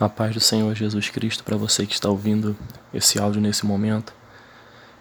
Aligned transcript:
A 0.00 0.08
paz 0.08 0.34
do 0.34 0.40
Senhor 0.40 0.74
Jesus 0.74 1.08
Cristo 1.08 1.44
para 1.44 1.56
você 1.56 1.86
que 1.86 1.94
está 1.94 2.08
ouvindo 2.08 2.56
esse 2.92 3.16
áudio 3.16 3.40
nesse 3.40 3.64
momento. 3.64 4.12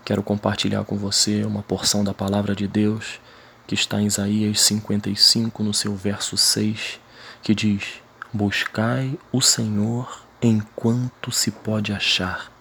Quero 0.06 0.22
compartilhar 0.22 0.84
com 0.84 0.96
você 0.96 1.44
uma 1.44 1.64
porção 1.64 2.04
da 2.04 2.14
palavra 2.14 2.56
de 2.56 2.68
Deus 2.68 3.20
que 3.66 3.74
está 3.74 4.00
em 4.00 4.06
Isaías 4.06 4.62
55, 4.62 5.64
no 5.64 5.74
seu 5.74 5.96
verso 5.96 6.38
6, 6.38 7.00
que 7.42 7.56
diz: 7.56 8.02
Buscai 8.32 9.18
o 9.32 9.42
Senhor 9.42 10.22
enquanto 10.40 11.32
se 11.32 11.50
pode 11.50 11.92
achar, 11.92 12.52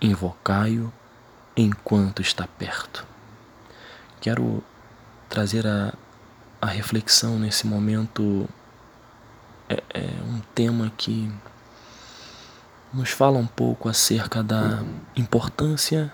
invocai-o 0.00 0.90
enquanto 1.54 2.22
está 2.22 2.46
perto. 2.46 3.06
Quero 4.18 4.64
trazer 5.28 5.66
a, 5.66 5.92
a 6.58 6.68
reflexão 6.68 7.38
nesse 7.38 7.66
momento, 7.66 8.48
é, 9.68 9.82
é 9.92 10.22
um 10.22 10.40
tema 10.54 10.90
que 10.96 11.30
nos 12.96 13.10
fala 13.10 13.36
um 13.36 13.46
pouco 13.46 13.90
acerca 13.90 14.42
da 14.42 14.82
importância 15.14 16.10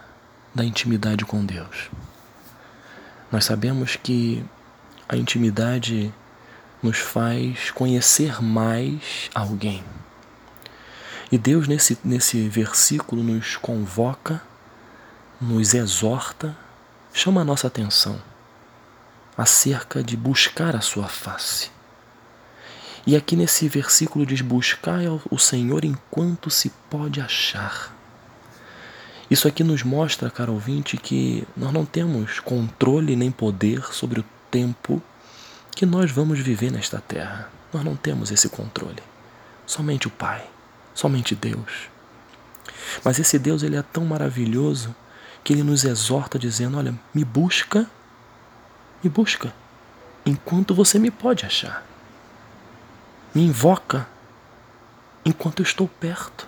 da 0.53 0.65
intimidade 0.65 1.25
com 1.25 1.45
Deus. 1.45 1.89
Nós 3.31 3.45
sabemos 3.45 3.95
que 3.95 4.45
a 5.09 5.17
intimidade 5.17 6.13
nos 6.83 6.99
faz 6.99 7.71
conhecer 7.71 8.43
mais 8.43 9.31
alguém. 9.33 9.85
E 11.31 11.39
Deus, 11.39 11.69
nesse, 11.69 11.97
nesse 12.03 12.49
versículo, 12.49 13.23
nos 13.23 13.57
convoca, 13.57 14.43
nos 15.41 15.75
exorta, 15.75 16.55
chama 17.15 17.43
a 17.43 17.45
nossa 17.45 17.69
atenção 17.69 18.21
acerca 19.39 20.03
de 20.03 20.17
buscar 20.17 20.75
a 20.75 20.81
Sua 20.81 21.07
face. 21.07 21.71
E 23.05 23.16
aqui 23.16 23.34
nesse 23.34 23.69
versículo 23.69 24.24
diz: 24.24 24.41
Buscai 24.41 25.06
o 25.09 25.38
Senhor 25.38 25.84
enquanto 25.84 26.51
se 26.51 26.70
pode 26.88 27.20
achar. 27.20 27.92
Isso 29.28 29.48
aqui 29.48 29.64
nos 29.64 29.83
mostra, 29.83 30.31
caro 30.31 30.53
ouvinte, 30.53 30.97
que 30.97 31.47
nós 31.56 31.72
não 31.72 31.84
temos 31.84 32.39
controle 32.39 33.17
nem 33.17 33.31
poder 33.31 33.83
sobre 33.92 34.20
o 34.20 34.25
tempo 34.50 35.03
que 35.75 35.86
nós 35.86 36.11
vamos 36.11 36.39
viver 36.39 36.70
nesta 36.70 37.00
terra. 37.00 37.50
Nós 37.72 37.84
não 37.84 37.97
temos 37.97 38.31
esse 38.31 38.48
controle. 38.48 39.03
Somente 39.66 40.06
o 40.06 40.11
Pai, 40.11 40.44
somente 40.94 41.34
Deus. 41.34 41.89
Mas 43.03 43.19
esse 43.19 43.39
Deus 43.39 43.62
ele 43.62 43.77
é 43.77 43.83
tão 43.83 44.05
maravilhoso 44.05 44.94
que 45.42 45.53
ele 45.53 45.64
nos 45.64 45.83
exorta 45.83 46.39
dizendo: 46.39 46.78
Olha, 46.78 46.94
me 47.12 47.25
busca, 47.25 47.91
me 49.03 49.11
busca, 49.11 49.53
enquanto 50.25 50.72
você 50.72 51.00
me 51.00 51.11
pode 51.11 51.44
achar 51.44 51.92
me 53.34 53.42
invoca 53.42 54.06
enquanto 55.25 55.61
eu 55.61 55.64
estou 55.64 55.88
perto. 55.88 56.47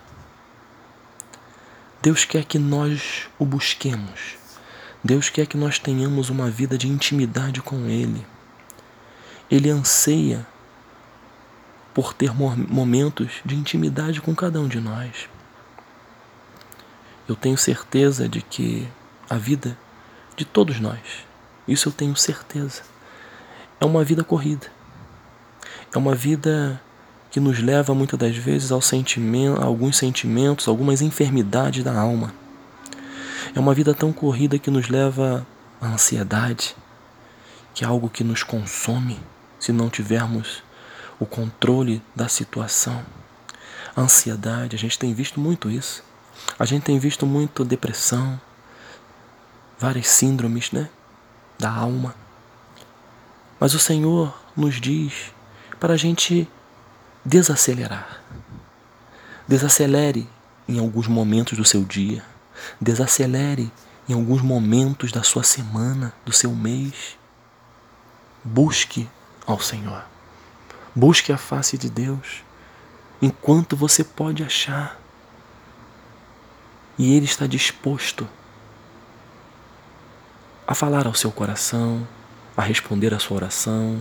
Deus 2.03 2.25
quer 2.25 2.45
que 2.45 2.59
nós 2.59 3.29
o 3.39 3.47
busquemos. 3.47 4.37
Deus 5.03 5.29
quer 5.31 5.47
que 5.47 5.57
nós 5.57 5.79
tenhamos 5.79 6.29
uma 6.31 6.51
vida 6.51 6.77
de 6.77 6.89
intimidade 6.89 7.63
com 7.63 7.87
Ele. 7.87 8.27
Ele 9.51 9.71
anseia 9.71 10.47
por 11.95 12.13
ter 12.13 12.33
momentos 12.35 13.41
de 13.45 13.55
intimidade 13.55 14.21
com 14.21 14.35
cada 14.35 14.61
um 14.61 14.67
de 14.67 14.81
nós. 14.81 15.29
Eu 17.29 17.37
tenho 17.37 17.57
certeza 17.57 18.29
de 18.29 18.43
que 18.43 18.89
a 19.31 19.37
vida 19.37 19.79
de 20.37 20.45
todos 20.45 20.81
nós, 20.81 21.25
isso 21.67 21.89
eu 21.89 21.93
tenho 21.93 22.17
certeza, 22.17 22.83
é 23.81 23.85
uma 23.85 24.05
vida 24.05 24.25
corrida. 24.25 24.74
É 25.95 25.99
uma 25.99 26.13
vida 26.13 26.83
que 27.31 27.39
nos 27.39 27.61
leva 27.61 27.95
muitas 27.95 28.19
das 28.19 28.37
vezes 28.37 28.73
ao 28.73 28.83
sentimento, 28.83 29.63
a 29.63 29.65
alguns 29.65 29.97
sentimentos, 29.97 30.67
algumas 30.67 31.01
enfermidades 31.01 31.85
da 31.85 31.97
alma. 31.97 32.35
É 33.55 33.61
uma 33.61 33.73
vida 33.73 33.95
tão 33.95 34.13
corrida 34.13 34.59
que 34.59 34.73
nos 34.73 34.89
leva 34.89 35.47
à 35.81 35.87
ansiedade, 35.87 36.75
que 37.73 37.85
é 37.85 37.87
algo 37.87 38.11
que 38.11 38.25
nos 38.25 38.43
consome 38.43 39.21
se 39.61 39.71
não 39.71 39.89
tivermos 39.89 40.65
o 41.21 41.25
controle 41.25 42.03
da 42.15 42.27
situação. 42.27 43.01
A 43.95 44.01
ansiedade, 44.01 44.75
a 44.75 44.79
gente 44.79 44.99
tem 44.99 45.15
visto 45.15 45.39
muito 45.39 45.71
isso. 45.71 46.03
A 46.59 46.65
gente 46.65 46.83
tem 46.83 46.99
visto 46.99 47.25
muito 47.25 47.65
depressão, 47.65 48.41
várias 49.79 50.09
síndromes, 50.09 50.73
né, 50.73 50.89
da 51.57 51.71
alma. 51.71 52.17
Mas 53.61 53.75
o 53.75 53.79
Senhor 53.79 54.37
nos 54.57 54.81
diz 54.81 55.34
para 55.85 55.93
a 55.93 55.99
gente 55.99 56.49
desacelerar. 57.23 58.23
Desacelere 59.47 60.27
em 60.67 60.79
alguns 60.79 61.07
momentos 61.07 61.59
do 61.59 61.65
seu 61.67 61.85
dia. 61.85 62.25
Desacelere 62.81 63.71
em 64.09 64.15
alguns 64.15 64.41
momentos 64.41 65.13
da 65.13 65.23
sua 65.23 65.43
semana, 65.43 66.15
do 66.25 66.33
seu 66.33 66.53
mês. 66.53 67.19
Busque 68.43 69.07
ao 69.47 69.61
Senhor. 69.61 70.03
Busque 70.95 71.31
a 71.35 71.37
face 71.37 71.77
de 71.77 71.91
Deus 71.91 72.43
enquanto 73.21 73.77
você 73.77 74.03
pode 74.03 74.43
achar. 74.43 74.99
E 76.97 77.15
Ele 77.15 77.27
está 77.27 77.47
disposto 77.47 78.27
a 80.67 80.75
falar 80.75 81.07
ao 81.07 81.13
seu 81.13 81.31
coração, 81.31 82.09
a 82.57 82.63
responder 82.63 83.13
à 83.13 83.19
sua 83.19 83.37
oração, 83.37 84.01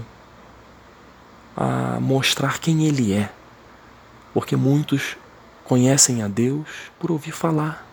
a 1.55 1.99
mostrar 1.99 2.59
quem 2.59 2.85
Ele 2.85 3.13
é, 3.13 3.29
porque 4.33 4.55
muitos 4.55 5.15
conhecem 5.63 6.21
a 6.21 6.27
Deus 6.27 6.67
por 6.99 7.11
ouvir 7.11 7.31
falar, 7.31 7.87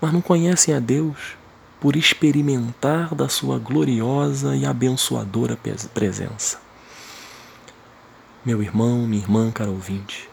mas 0.00 0.12
não 0.12 0.20
conhecem 0.20 0.74
a 0.74 0.78
Deus 0.78 1.36
por 1.80 1.96
experimentar 1.96 3.14
da 3.14 3.28
Sua 3.28 3.58
gloriosa 3.58 4.56
e 4.56 4.64
abençoadora 4.64 5.58
presença. 5.94 6.58
Meu 8.44 8.62
irmão, 8.62 9.06
minha 9.06 9.22
irmã, 9.22 9.50
caro 9.50 9.72
ouvinte, 9.72 10.28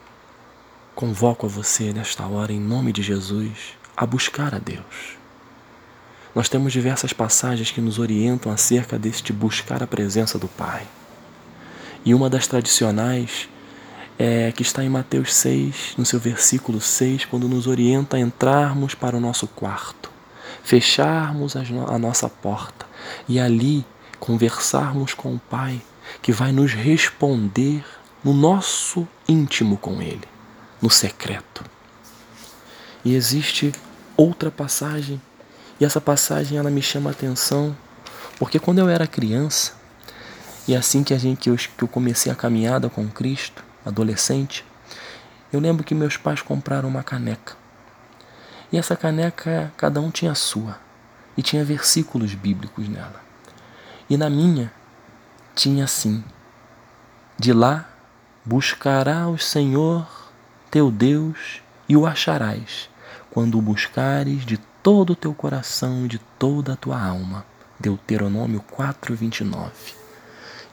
convoco 0.94 1.46
a 1.46 1.48
você 1.48 1.92
nesta 1.92 2.24
hora, 2.26 2.52
em 2.52 2.60
nome 2.60 2.92
de 2.92 3.02
Jesus, 3.02 3.74
a 3.96 4.06
buscar 4.06 4.54
a 4.54 4.58
Deus. 4.58 5.18
Nós 6.34 6.48
temos 6.48 6.72
diversas 6.72 7.12
passagens 7.12 7.70
que 7.70 7.80
nos 7.80 7.98
orientam 7.98 8.50
acerca 8.50 8.98
deste 8.98 9.32
buscar 9.32 9.82
a 9.82 9.86
presença 9.86 10.38
do 10.38 10.48
Pai. 10.48 10.86
E 12.04 12.14
uma 12.14 12.28
das 12.28 12.46
tradicionais 12.46 13.48
é 14.18 14.52
que 14.52 14.62
está 14.62 14.84
em 14.84 14.88
Mateus 14.88 15.34
6, 15.34 15.94
no 15.96 16.04
seu 16.04 16.20
versículo 16.20 16.80
6, 16.80 17.24
quando 17.24 17.48
nos 17.48 17.66
orienta 17.66 18.16
a 18.16 18.20
entrarmos 18.20 18.94
para 18.94 19.16
o 19.16 19.20
nosso 19.20 19.46
quarto, 19.46 20.10
fecharmos 20.62 21.56
a 21.56 21.98
nossa 21.98 22.28
porta 22.28 22.86
e 23.28 23.40
ali 23.40 23.84
conversarmos 24.20 25.14
com 25.14 25.34
o 25.34 25.38
Pai, 25.38 25.80
que 26.20 26.32
vai 26.32 26.52
nos 26.52 26.72
responder 26.72 27.84
no 28.22 28.32
nosso 28.32 29.08
íntimo 29.26 29.76
com 29.76 30.00
Ele, 30.00 30.28
no 30.80 30.90
secreto. 30.90 31.64
E 33.04 33.14
existe 33.14 33.72
outra 34.16 34.50
passagem, 34.50 35.20
e 35.80 35.84
essa 35.84 36.00
passagem 36.00 36.56
ela 36.58 36.70
me 36.70 36.80
chama 36.80 37.10
a 37.10 37.12
atenção, 37.12 37.76
porque 38.38 38.58
quando 38.58 38.78
eu 38.78 38.88
era 38.88 39.06
criança, 39.06 39.74
e 40.66 40.74
assim 40.74 41.04
que 41.04 41.12
a 41.12 41.18
gente 41.18 41.38
que 41.42 41.50
eu, 41.50 41.56
que 41.56 41.84
eu 41.84 41.88
comecei 41.88 42.32
a 42.32 42.34
caminhada 42.34 42.88
com 42.88 43.08
Cristo, 43.08 43.62
adolescente, 43.84 44.64
eu 45.52 45.60
lembro 45.60 45.84
que 45.84 45.94
meus 45.94 46.16
pais 46.16 46.40
compraram 46.40 46.88
uma 46.88 47.02
caneca. 47.02 47.54
E 48.72 48.78
essa 48.78 48.96
caneca 48.96 49.72
cada 49.76 50.00
um 50.00 50.10
tinha 50.10 50.32
a 50.32 50.34
sua 50.34 50.78
e 51.36 51.42
tinha 51.42 51.64
versículos 51.64 52.34
bíblicos 52.34 52.88
nela. 52.88 53.20
E 54.08 54.16
na 54.16 54.30
minha 54.30 54.72
tinha 55.54 55.84
assim: 55.84 56.24
De 57.38 57.52
lá 57.52 57.88
buscará 58.44 59.28
o 59.28 59.38
Senhor 59.38 60.06
teu 60.70 60.90
Deus 60.90 61.60
e 61.88 61.96
o 61.96 62.06
acharás, 62.06 62.88
quando 63.30 63.58
o 63.58 63.62
buscares 63.62 64.44
de 64.44 64.56
todo 64.82 65.10
o 65.10 65.16
teu 65.16 65.34
coração 65.34 66.06
e 66.06 66.08
de 66.08 66.18
toda 66.38 66.72
a 66.72 66.76
tua 66.76 67.00
alma. 67.00 67.44
Deuteronômio 67.78 68.64
4:29. 68.72 70.03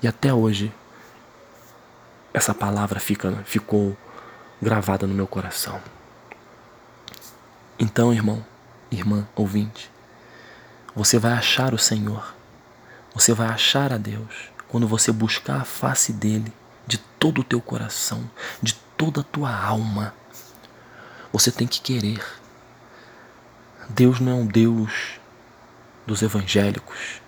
E 0.01 0.07
até 0.07 0.33
hoje 0.33 0.74
essa 2.33 2.53
palavra 2.53 3.00
fica, 3.00 3.31
ficou 3.45 3.95
gravada 4.62 5.06
no 5.06 5.13
meu 5.13 5.27
coração. 5.27 5.81
Então, 7.77 8.13
irmão, 8.13 8.45
irmã, 8.92 9.27
ouvinte, 9.36 9.92
você 10.95 11.18
vai 11.18 11.33
achar 11.33 11.74
o 11.74 11.77
Senhor, 11.77 12.33
você 13.13 13.33
vai 13.33 13.48
achar 13.48 13.92
a 13.92 13.98
Deus 13.98 14.50
quando 14.68 14.88
você 14.88 15.12
buscar 15.12 15.62
a 15.62 15.65
face 15.65 16.13
dele 16.13 16.53
de 16.88 16.98
todo 16.98 17.42
o 17.42 17.44
teu 17.44 17.62
coração, 17.62 18.30
de 18.62 18.74
toda 18.98 19.21
a 19.21 19.24
tua 19.24 19.53
alma. 19.53 20.13
Você 21.33 21.51
tem 21.51 21.68
que 21.68 21.81
querer. 21.81 22.24
Deus 23.89 24.19
não 24.19 24.31
é 24.31 24.36
um 24.36 24.45
Deus 24.45 25.19
dos 26.06 26.21
evangélicos. 26.21 27.21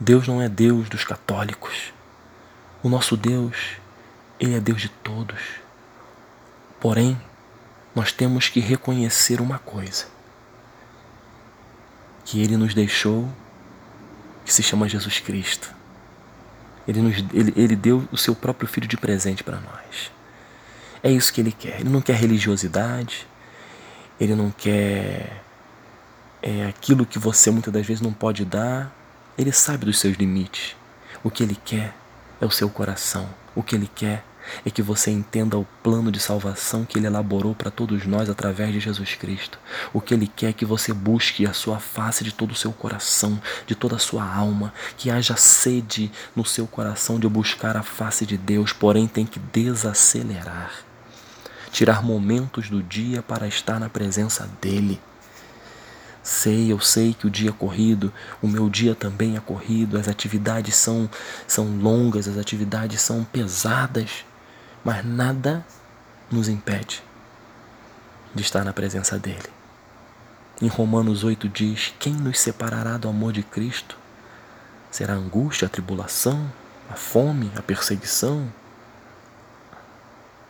Deus 0.00 0.26
não 0.26 0.40
é 0.40 0.48
Deus 0.48 0.88
dos 0.88 1.04
católicos. 1.04 1.92
O 2.82 2.88
nosso 2.88 3.18
Deus, 3.18 3.76
Ele 4.40 4.54
é 4.54 4.60
Deus 4.60 4.80
de 4.80 4.88
todos. 4.88 5.38
Porém, 6.80 7.20
nós 7.94 8.10
temos 8.10 8.48
que 8.48 8.60
reconhecer 8.60 9.42
uma 9.42 9.58
coisa: 9.58 10.06
que 12.24 12.40
Ele 12.40 12.56
nos 12.56 12.72
deixou, 12.72 13.28
que 14.44 14.52
se 14.52 14.62
chama 14.62 14.88
Jesus 14.88 15.20
Cristo. 15.20 15.74
Ele, 16.88 17.02
nos, 17.02 17.18
ele, 17.34 17.52
ele 17.54 17.76
deu 17.76 18.08
o 18.10 18.16
seu 18.16 18.34
próprio 18.34 18.66
Filho 18.66 18.88
de 18.88 18.96
presente 18.96 19.44
para 19.44 19.60
nós. 19.60 20.10
É 21.02 21.10
isso 21.10 21.30
que 21.30 21.42
Ele 21.42 21.52
quer. 21.52 21.80
Ele 21.80 21.90
não 21.90 22.00
quer 22.00 22.16
religiosidade, 22.16 23.28
Ele 24.18 24.34
não 24.34 24.50
quer 24.50 25.42
é, 26.42 26.66
aquilo 26.66 27.04
que 27.04 27.18
você 27.18 27.50
muitas 27.50 27.72
das 27.72 27.86
vezes 27.86 28.00
não 28.00 28.14
pode 28.14 28.46
dar. 28.46 28.99
Ele 29.38 29.52
sabe 29.52 29.86
dos 29.86 29.98
seus 29.98 30.16
limites. 30.16 30.76
O 31.22 31.30
que 31.30 31.42
Ele 31.42 31.56
quer 31.56 31.94
é 32.40 32.46
o 32.46 32.50
seu 32.50 32.68
coração. 32.68 33.28
O 33.54 33.62
que 33.62 33.74
Ele 33.74 33.90
quer 33.94 34.24
é 34.64 34.70
que 34.70 34.82
você 34.82 35.10
entenda 35.10 35.58
o 35.58 35.66
plano 35.82 36.10
de 36.10 36.18
salvação 36.18 36.84
que 36.84 36.98
Ele 36.98 37.06
elaborou 37.06 37.54
para 37.54 37.70
todos 37.70 38.06
nós 38.06 38.28
através 38.28 38.72
de 38.72 38.80
Jesus 38.80 39.14
Cristo. 39.14 39.58
O 39.92 40.00
que 40.00 40.14
Ele 40.14 40.26
quer 40.26 40.50
é 40.50 40.52
que 40.52 40.64
você 40.64 40.92
busque 40.92 41.46
a 41.46 41.52
sua 41.52 41.78
face 41.78 42.24
de 42.24 42.32
todo 42.32 42.52
o 42.52 42.56
seu 42.56 42.72
coração, 42.72 43.40
de 43.66 43.74
toda 43.74 43.96
a 43.96 43.98
sua 43.98 44.24
alma, 44.24 44.72
que 44.96 45.10
haja 45.10 45.36
sede 45.36 46.10
no 46.34 46.44
seu 46.44 46.66
coração 46.66 47.18
de 47.18 47.28
buscar 47.28 47.76
a 47.76 47.82
face 47.82 48.26
de 48.26 48.36
Deus, 48.36 48.72
porém 48.72 49.06
tem 49.06 49.26
que 49.26 49.38
desacelerar. 49.38 50.72
Tirar 51.72 52.02
momentos 52.02 52.68
do 52.68 52.82
dia 52.82 53.22
para 53.22 53.46
estar 53.46 53.78
na 53.78 53.88
presença 53.88 54.48
dEle. 54.60 55.00
Sei, 56.22 56.70
eu 56.70 56.80
sei 56.80 57.14
que 57.14 57.26
o 57.26 57.30
dia 57.30 57.50
é 57.50 57.52
corrido, 57.52 58.12
o 58.42 58.48
meu 58.48 58.68
dia 58.68 58.94
também 58.94 59.36
é 59.36 59.40
corrido, 59.40 59.98
as 59.98 60.06
atividades 60.06 60.76
são, 60.76 61.08
são 61.46 61.78
longas, 61.78 62.28
as 62.28 62.36
atividades 62.36 63.00
são 63.00 63.24
pesadas 63.24 64.24
mas 64.84 65.04
nada 65.04 65.64
nos 66.30 66.48
impede 66.48 67.02
de 68.34 68.42
estar 68.42 68.64
na 68.64 68.72
presença 68.72 69.18
dele. 69.18 69.48
Em 70.60 70.68
Romanos 70.68 71.24
8 71.24 71.48
diz: 71.48 71.92
Quem 71.98 72.14
nos 72.14 72.38
separará 72.40 72.96
do 72.96 73.08
amor 73.08 73.32
de 73.32 73.42
Cristo? 73.42 73.96
Será 74.90 75.14
a 75.14 75.16
angústia, 75.16 75.66
a 75.66 75.70
tribulação, 75.70 76.50
a 76.88 76.94
fome, 76.94 77.50
a 77.56 77.62
perseguição? 77.62 78.52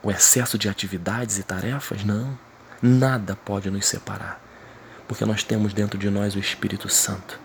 O 0.02 0.10
excesso 0.10 0.56
de 0.56 0.68
atividades 0.68 1.38
e 1.38 1.42
tarefas? 1.42 2.04
Não. 2.04 2.38
Nada 2.80 3.36
pode 3.36 3.70
nos 3.70 3.86
separar, 3.86 4.40
porque 5.10 5.24
nós 5.24 5.42
temos 5.42 5.74
dentro 5.74 5.98
de 5.98 6.08
nós 6.08 6.36
o 6.36 6.38
Espírito 6.38 6.88
Santo. 6.88 7.40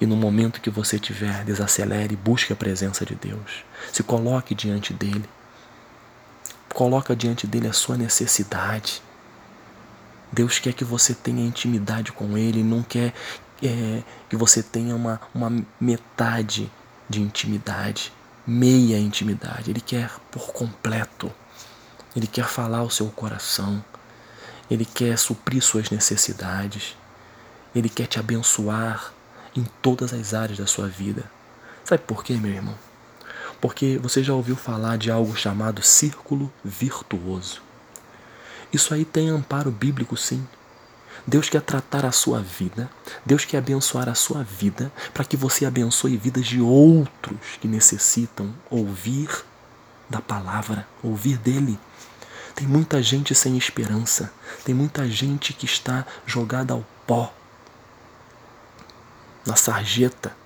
E 0.00 0.06
no 0.06 0.14
momento 0.14 0.60
que 0.60 0.70
você 0.70 0.96
tiver, 0.96 1.44
desacelere 1.44 2.14
e 2.14 2.16
busque 2.16 2.52
a 2.52 2.56
presença 2.56 3.04
de 3.04 3.16
Deus. 3.16 3.64
Se 3.92 4.04
coloque 4.04 4.54
diante 4.54 4.94
dele 4.94 5.28
Coloca 6.72 7.16
diante 7.16 7.44
dele 7.44 7.66
a 7.66 7.72
sua 7.72 7.96
necessidade. 7.96 9.02
Deus 10.30 10.60
quer 10.60 10.72
que 10.74 10.84
você 10.84 11.14
tenha 11.14 11.44
intimidade 11.44 12.12
com 12.12 12.36
Ele, 12.36 12.62
não 12.62 12.84
quer 12.84 13.12
é, 13.60 14.02
que 14.28 14.36
você 14.36 14.62
tenha 14.62 14.94
uma, 14.94 15.20
uma 15.34 15.64
metade 15.80 16.70
de 17.08 17.20
intimidade, 17.20 18.12
meia 18.46 18.98
intimidade. 18.98 19.70
Ele 19.70 19.80
quer 19.80 20.10
por 20.30 20.52
completo. 20.52 21.32
Ele 22.14 22.26
quer 22.26 22.44
falar 22.44 22.78
ao 22.78 22.90
seu 22.90 23.08
coração. 23.08 23.82
Ele 24.70 24.84
quer 24.84 25.18
suprir 25.18 25.62
suas 25.62 25.90
necessidades. 25.90 26.96
Ele 27.74 27.88
quer 27.88 28.06
te 28.06 28.18
abençoar 28.18 29.12
em 29.56 29.66
todas 29.82 30.12
as 30.12 30.34
áreas 30.34 30.58
da 30.58 30.66
sua 30.66 30.88
vida. 30.88 31.24
Sabe 31.84 32.02
por 32.02 32.22
quê, 32.22 32.34
meu 32.34 32.52
irmão? 32.52 32.74
Porque 33.60 33.98
você 33.98 34.22
já 34.22 34.34
ouviu 34.34 34.56
falar 34.56 34.98
de 34.98 35.10
algo 35.10 35.34
chamado 35.36 35.82
círculo 35.82 36.52
virtuoso. 36.64 37.62
Isso 38.72 38.92
aí 38.92 39.04
tem 39.04 39.30
amparo 39.30 39.70
bíblico, 39.70 40.16
sim. 40.16 40.46
Deus 41.26 41.48
quer 41.48 41.62
tratar 41.62 42.06
a 42.06 42.12
sua 42.12 42.40
vida, 42.40 42.88
Deus 43.24 43.44
quer 43.44 43.58
abençoar 43.58 44.08
a 44.08 44.14
sua 44.14 44.42
vida, 44.42 44.92
para 45.12 45.24
que 45.24 45.36
você 45.36 45.66
abençoe 45.66 46.16
vidas 46.16 46.46
de 46.46 46.60
outros 46.60 47.36
que 47.60 47.66
necessitam 47.66 48.54
ouvir 48.70 49.28
da 50.08 50.20
palavra, 50.20 50.86
ouvir 51.02 51.36
dele. 51.38 51.78
Tem 52.58 52.66
muita 52.66 53.00
gente 53.00 53.36
sem 53.36 53.56
esperança, 53.56 54.32
tem 54.64 54.74
muita 54.74 55.08
gente 55.08 55.52
que 55.52 55.64
está 55.64 56.04
jogada 56.26 56.74
ao 56.74 56.84
pó, 57.06 57.32
na 59.46 59.54
sarjeta, 59.54 60.36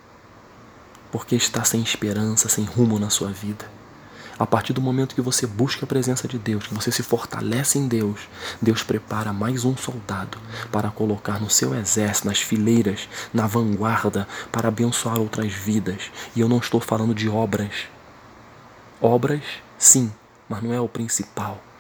porque 1.10 1.34
está 1.34 1.64
sem 1.64 1.80
esperança, 1.80 2.50
sem 2.50 2.66
rumo 2.66 2.98
na 2.98 3.08
sua 3.08 3.32
vida. 3.32 3.64
A 4.38 4.44
partir 4.44 4.74
do 4.74 4.80
momento 4.82 5.14
que 5.14 5.22
você 5.22 5.46
busca 5.46 5.86
a 5.86 5.88
presença 5.88 6.28
de 6.28 6.38
Deus, 6.38 6.66
que 6.66 6.74
você 6.74 6.92
se 6.92 7.02
fortalece 7.02 7.78
em 7.78 7.88
Deus, 7.88 8.28
Deus 8.60 8.82
prepara 8.82 9.32
mais 9.32 9.64
um 9.64 9.74
soldado 9.74 10.36
para 10.70 10.90
colocar 10.90 11.40
no 11.40 11.48
seu 11.48 11.74
exército, 11.74 12.28
nas 12.28 12.40
fileiras, 12.42 13.08
na 13.32 13.46
vanguarda, 13.46 14.28
para 14.52 14.68
abençoar 14.68 15.18
outras 15.18 15.50
vidas. 15.50 16.10
E 16.36 16.40
eu 16.40 16.48
não 16.50 16.58
estou 16.58 16.78
falando 16.78 17.14
de 17.14 17.30
obras. 17.30 17.86
Obras, 19.00 19.40
sim, 19.78 20.12
mas 20.46 20.62
não 20.62 20.74
é 20.74 20.78
o 20.78 20.86
principal. 20.86 21.71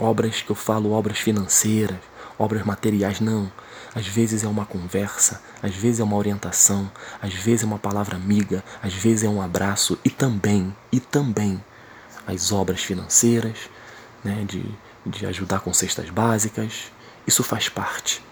Obras 0.00 0.40
que 0.40 0.48
eu 0.48 0.56
falo, 0.56 0.92
obras 0.92 1.18
financeiras, 1.18 1.98
obras 2.38 2.64
materiais, 2.64 3.20
não. 3.20 3.52
Às 3.94 4.06
vezes 4.06 4.42
é 4.42 4.48
uma 4.48 4.64
conversa, 4.64 5.42
às 5.62 5.74
vezes 5.74 6.00
é 6.00 6.04
uma 6.04 6.16
orientação, 6.16 6.90
às 7.20 7.34
vezes 7.34 7.64
é 7.64 7.66
uma 7.66 7.78
palavra 7.78 8.16
amiga, 8.16 8.64
às 8.82 8.94
vezes 8.94 9.24
é 9.24 9.28
um 9.28 9.42
abraço 9.42 9.98
e 10.02 10.08
também, 10.08 10.74
e 10.90 10.98
também 10.98 11.62
as 12.26 12.50
obras 12.50 12.80
financeiras, 12.80 13.58
né, 14.24 14.42
de, 14.48 14.64
de 15.04 15.26
ajudar 15.26 15.60
com 15.60 15.74
cestas 15.74 16.08
básicas. 16.08 16.90
Isso 17.26 17.44
faz 17.44 17.68
parte. 17.68 18.22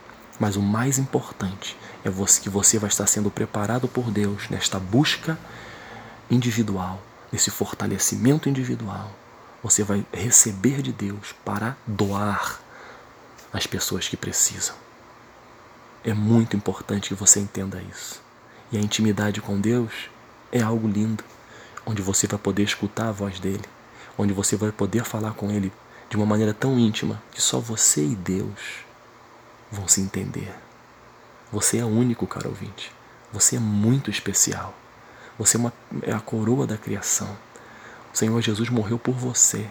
Mas 0.40 0.56
o 0.56 0.62
mais 0.62 0.98
importante 0.98 1.76
é 2.02 2.08
você, 2.08 2.40
que 2.40 2.48
você 2.48 2.78
vai 2.78 2.88
estar 2.88 3.06
sendo 3.06 3.30
preparado 3.30 3.86
por 3.86 4.10
Deus 4.10 4.48
nesta 4.48 4.78
busca 4.78 5.38
individual, 6.30 7.02
nesse 7.30 7.50
fortalecimento 7.50 8.48
individual. 8.48 9.12
Você 9.62 9.82
vai 9.82 10.06
receber 10.12 10.82
de 10.82 10.92
Deus 10.92 11.34
para 11.44 11.76
doar 11.86 12.60
às 13.52 13.66
pessoas 13.66 14.08
que 14.08 14.16
precisam. 14.16 14.74
É 16.04 16.14
muito 16.14 16.56
importante 16.56 17.08
que 17.08 17.14
você 17.14 17.40
entenda 17.40 17.82
isso. 17.82 18.22
E 18.70 18.78
a 18.78 18.80
intimidade 18.80 19.40
com 19.40 19.60
Deus 19.60 19.92
é 20.52 20.60
algo 20.60 20.86
lindo, 20.86 21.24
onde 21.84 22.02
você 22.02 22.26
vai 22.26 22.38
poder 22.38 22.62
escutar 22.62 23.08
a 23.08 23.12
voz 23.12 23.40
dele, 23.40 23.64
onde 24.16 24.32
você 24.32 24.56
vai 24.56 24.70
poder 24.70 25.04
falar 25.04 25.32
com 25.32 25.50
ele 25.50 25.72
de 26.08 26.16
uma 26.16 26.26
maneira 26.26 26.54
tão 26.54 26.78
íntima 26.78 27.20
que 27.32 27.42
só 27.42 27.58
você 27.58 28.04
e 28.04 28.14
Deus 28.14 28.84
vão 29.70 29.88
se 29.88 30.00
entender. 30.00 30.54
Você 31.50 31.78
é 31.78 31.84
único, 31.84 32.26
caro 32.26 32.50
ouvinte. 32.50 32.92
Você 33.32 33.56
é 33.56 33.58
muito 33.58 34.10
especial. 34.10 34.74
Você 35.38 35.56
é, 35.56 35.60
uma, 35.60 35.72
é 36.02 36.12
a 36.12 36.20
coroa 36.20 36.66
da 36.66 36.76
criação. 36.76 37.36
O 38.12 38.16
Senhor 38.16 38.40
Jesus 38.40 38.68
morreu 38.68 38.98
por 38.98 39.14
você. 39.14 39.66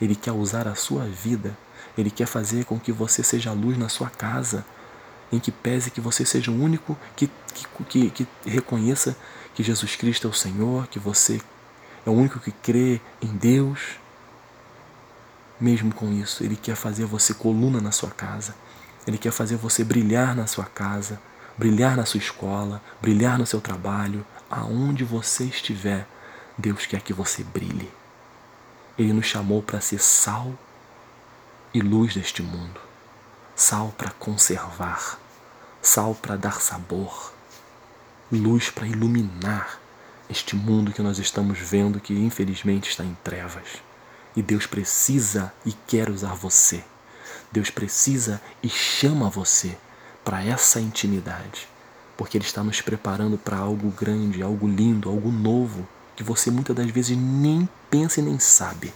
Ele 0.00 0.14
quer 0.14 0.32
usar 0.32 0.66
a 0.66 0.74
sua 0.74 1.04
vida. 1.04 1.56
Ele 1.96 2.10
quer 2.10 2.26
fazer 2.26 2.64
com 2.64 2.78
que 2.78 2.90
você 2.92 3.22
seja 3.22 3.52
luz 3.52 3.78
na 3.78 3.88
sua 3.88 4.10
casa 4.10 4.64
em 5.32 5.38
que 5.38 5.50
pese 5.50 5.90
que 5.90 6.00
você 6.00 6.24
seja 6.24 6.50
o 6.50 6.54
único 6.54 6.96
que, 7.16 7.30
que, 7.54 8.10
que, 8.10 8.10
que 8.10 8.50
reconheça 8.50 9.16
que 9.54 9.62
Jesus 9.62 9.96
Cristo 9.96 10.26
é 10.26 10.30
o 10.30 10.34
Senhor, 10.34 10.86
que 10.88 10.98
você 10.98 11.40
é 12.06 12.10
o 12.10 12.12
único 12.12 12.40
que 12.40 12.52
crê 12.52 13.00
em 13.20 13.28
Deus. 13.28 13.98
Mesmo 15.60 15.94
com 15.94 16.12
isso, 16.12 16.42
Ele 16.42 16.56
quer 16.56 16.76
fazer 16.76 17.04
você 17.04 17.32
coluna 17.32 17.80
na 17.80 17.92
sua 17.92 18.10
casa. 18.10 18.54
Ele 19.06 19.18
quer 19.18 19.32
fazer 19.32 19.56
você 19.56 19.84
brilhar 19.84 20.34
na 20.34 20.46
sua 20.46 20.64
casa, 20.64 21.20
brilhar 21.56 21.96
na 21.96 22.04
sua 22.04 22.18
escola, 22.18 22.82
brilhar 23.00 23.38
no 23.38 23.46
seu 23.46 23.60
trabalho, 23.60 24.24
aonde 24.50 25.04
você 25.04 25.44
estiver. 25.44 26.06
Deus 26.56 26.86
quer 26.86 27.02
que 27.02 27.12
você 27.12 27.42
brilhe. 27.42 27.90
Ele 28.98 29.12
nos 29.12 29.26
chamou 29.26 29.62
para 29.62 29.80
ser 29.80 30.00
sal 30.00 30.52
e 31.72 31.80
luz 31.80 32.14
deste 32.14 32.42
mundo 32.42 32.80
sal 33.54 33.94
para 33.96 34.10
conservar, 34.10 35.18
sal 35.80 36.14
para 36.14 36.36
dar 36.36 36.60
sabor, 36.60 37.32
luz 38.30 38.68
para 38.70 38.86
iluminar 38.86 39.78
este 40.28 40.56
mundo 40.56 40.92
que 40.92 41.02
nós 41.02 41.18
estamos 41.18 41.58
vendo 41.58 42.00
que 42.00 42.14
infelizmente 42.14 42.90
está 42.90 43.04
em 43.04 43.16
trevas. 43.22 43.82
E 44.34 44.42
Deus 44.42 44.66
precisa 44.66 45.52
e 45.64 45.72
quer 45.72 46.10
usar 46.10 46.34
você. 46.34 46.82
Deus 47.52 47.70
precisa 47.70 48.42
e 48.60 48.68
chama 48.68 49.30
você 49.30 49.78
para 50.24 50.42
essa 50.42 50.80
intimidade, 50.80 51.68
porque 52.16 52.36
Ele 52.36 52.44
está 52.44 52.64
nos 52.64 52.80
preparando 52.80 53.38
para 53.38 53.58
algo 53.58 53.90
grande, 53.90 54.42
algo 54.42 54.66
lindo, 54.66 55.08
algo 55.08 55.30
novo, 55.30 55.86
que 56.16 56.22
você 56.22 56.50
muitas 56.50 56.74
das 56.76 56.90
vezes 56.90 57.16
nem 57.16 57.68
pensa 57.90 58.20
e 58.20 58.22
nem 58.22 58.38
sabe, 58.38 58.92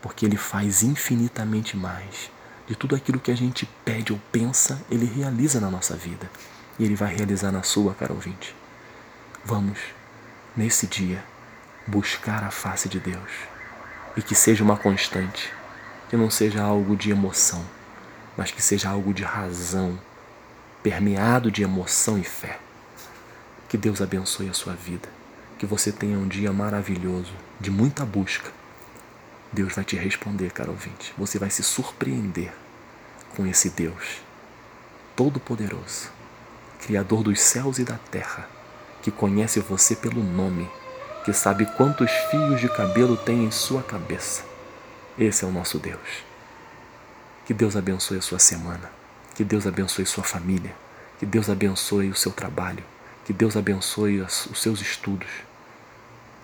porque 0.00 0.24
Ele 0.24 0.36
faz 0.36 0.82
infinitamente 0.82 1.76
mais 1.76 2.30
de 2.70 2.76
tudo 2.76 2.94
aquilo 2.94 3.18
que 3.18 3.32
a 3.32 3.36
gente 3.36 3.66
pede 3.84 4.12
ou 4.12 4.20
pensa, 4.30 4.80
Ele 4.88 5.04
realiza 5.04 5.60
na 5.60 5.68
nossa 5.68 5.96
vida. 5.96 6.30
E 6.78 6.84
Ele 6.84 6.94
vai 6.94 7.12
realizar 7.12 7.50
na 7.50 7.64
sua, 7.64 7.94
cara 7.94 8.12
ouvinte. 8.12 8.54
Vamos, 9.44 9.80
nesse 10.56 10.86
dia, 10.86 11.24
buscar 11.84 12.44
a 12.44 12.50
face 12.50 12.88
de 12.88 13.00
Deus. 13.00 13.30
E 14.16 14.22
que 14.22 14.36
seja 14.36 14.62
uma 14.62 14.76
constante. 14.76 15.52
que 16.08 16.16
não 16.16 16.30
seja 16.30 16.62
algo 16.62 16.96
de 16.96 17.10
emoção, 17.10 17.64
mas 18.36 18.50
que 18.50 18.60
seja 18.60 18.88
algo 18.88 19.14
de 19.14 19.22
razão, 19.22 19.98
permeado 20.82 21.50
de 21.50 21.62
emoção 21.62 22.18
e 22.18 22.24
fé. 22.24 22.58
Que 23.68 23.76
Deus 23.76 24.00
abençoe 24.00 24.48
a 24.48 24.52
sua 24.52 24.74
vida, 24.74 25.08
que 25.60 25.66
você 25.66 25.92
tenha 25.92 26.16
um 26.16 26.26
dia 26.26 26.50
maravilhoso, 26.54 27.34
de 27.60 27.70
muita 27.70 28.02
busca. 28.02 28.50
Deus 29.52 29.74
vai 29.74 29.84
te 29.84 29.94
responder, 29.94 30.50
caro 30.52 30.70
ouvinte. 30.70 31.12
Você 31.18 31.38
vai 31.38 31.50
se 31.50 31.62
surpreender 31.62 32.50
com 33.36 33.46
esse 33.46 33.68
Deus 33.68 34.22
Todo-Poderoso, 35.14 36.10
Criador 36.80 37.22
dos 37.22 37.42
céus 37.42 37.78
e 37.78 37.84
da 37.84 37.98
terra, 38.10 38.48
que 39.02 39.10
conhece 39.10 39.60
você 39.60 39.94
pelo 39.94 40.24
nome, 40.24 40.66
que 41.26 41.32
sabe 41.34 41.66
quantos 41.76 42.10
fios 42.30 42.58
de 42.58 42.68
cabelo 42.70 43.18
tem 43.18 43.44
em 43.44 43.50
sua 43.50 43.82
cabeça. 43.82 44.42
Esse 45.18 45.44
é 45.44 45.46
o 45.46 45.52
nosso 45.52 45.78
Deus. 45.78 46.24
Que 47.44 47.52
Deus 47.52 47.76
abençoe 47.76 48.16
a 48.16 48.22
sua 48.22 48.38
semana, 48.38 48.90
que 49.34 49.44
Deus 49.44 49.66
abençoe 49.66 50.06
sua 50.06 50.24
família, 50.24 50.74
que 51.18 51.26
Deus 51.26 51.50
abençoe 51.50 52.08
o 52.08 52.16
seu 52.16 52.32
trabalho, 52.32 52.82
que 53.26 53.32
Deus 53.34 53.58
abençoe 53.58 54.22
os 54.22 54.48
seus 54.54 54.80
estudos. 54.80 55.49